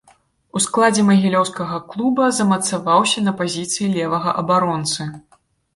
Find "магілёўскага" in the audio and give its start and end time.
1.09-1.77